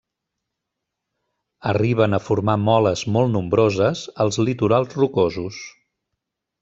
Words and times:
Arriben 1.73 2.17
a 2.17 2.21
formar 2.29 2.55
moles 2.63 3.03
molt 3.17 3.33
nombroses 3.35 4.03
als 4.25 4.41
litorals 4.49 4.97
rocosos. 5.03 5.61